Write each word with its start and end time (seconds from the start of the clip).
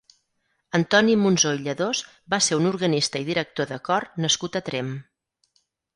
Antoni 0.77 1.17
Monsó 1.23 1.51
i 1.57 1.59
Lledós 1.67 2.01
va 2.35 2.39
ser 2.45 2.59
un 2.61 2.69
organista 2.71 3.21
i 3.21 3.27
director 3.29 3.69
de 3.73 3.81
cor 3.91 4.11
nascut 4.27 4.59
a 4.61 4.67
Tremp. 4.71 4.91